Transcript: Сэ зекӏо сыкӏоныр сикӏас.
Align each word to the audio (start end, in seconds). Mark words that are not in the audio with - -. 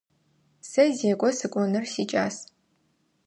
Сэ 0.69 0.83
зекӏо 0.97 1.29
сыкӏоныр 1.37 1.85
сикӏас. 1.93 2.35